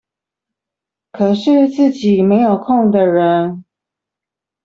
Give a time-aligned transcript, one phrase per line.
[1.11, 3.65] 可是自己沒有空的人